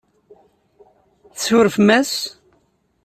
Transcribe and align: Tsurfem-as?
Tsurfem-as? 1.35 2.13